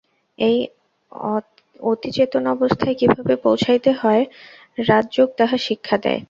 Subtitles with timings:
[0.39, 0.57] এই
[1.83, 4.23] অতিচেতন অবস্থায় কিভাবে পৌঁছাইতে হয়,
[4.81, 6.19] রাজযোগ তাহা শিক্ষা দেয়।